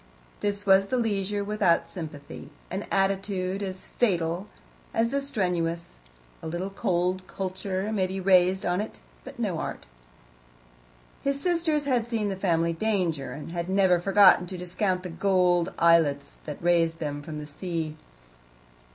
His 0.41 0.65
was 0.65 0.87
the 0.87 0.97
leisure 0.97 1.43
without 1.43 1.87
sympathy 1.87 2.49
an 2.71 2.87
attitude 2.89 3.61
as 3.61 3.85
fatal 3.85 4.47
as 4.95 5.09
the 5.09 5.21
strenuous: 5.21 5.97
a 6.41 6.47
little 6.47 6.71
cold 6.71 7.27
culture 7.27 7.91
may 7.91 8.07
be 8.07 8.19
raised 8.19 8.65
on 8.65 8.81
it, 8.81 8.97
but 9.23 9.37
no 9.37 9.59
art. 9.59 9.85
His 11.21 11.39
sisters 11.39 11.85
had 11.85 12.07
seen 12.07 12.29
the 12.29 12.35
family 12.35 12.73
danger, 12.73 13.31
and 13.33 13.51
had 13.51 13.69
never 13.69 13.99
forgotten 13.99 14.47
to 14.47 14.57
discount 14.57 15.03
the 15.03 15.09
gold 15.11 15.71
islets 15.77 16.37
that 16.45 16.59
raised 16.63 16.97
them 16.97 17.21
from 17.21 17.37
the 17.37 17.45
sea. 17.45 17.95